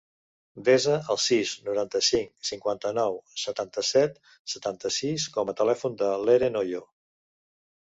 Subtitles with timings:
[0.69, 4.21] Desa el sis, noranta-cinc, cinquanta-nou, setanta-set,
[4.57, 6.87] setanta-sis com a telèfon de l'Eren Hoyo.